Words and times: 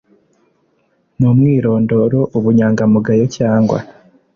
N 1.19 1.21
Umwirondoro 1.31 2.19
Ubunyangamugayo 2.37 3.25
Cyangwa 3.37 3.77